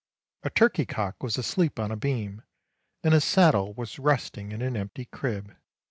[0.41, 2.41] A turkey cock was asleep on a beam,
[3.03, 5.55] and a saddle was resting in an empty crib.